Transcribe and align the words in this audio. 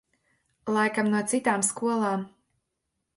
Laikam 0.77 1.11
no 1.15 1.21
citām 1.33 1.65
skolām. 1.67 2.25